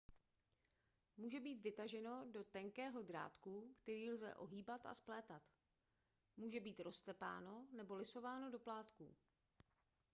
může 1.17 1.39
být 1.39 1.61
vytaženo 1.61 2.25
do 2.31 2.43
tenkého 2.43 3.01
drátku 3.01 3.73
který 3.83 4.11
lze 4.11 4.35
ohýbat 4.35 4.85
a 4.85 4.93
splétat 4.93 5.41
může 6.37 6.59
být 6.59 6.79
roztepáno 6.79 7.67
nebo 7.73 7.95
lisováno 7.95 8.51
do 8.51 8.59
plátků 8.59 9.15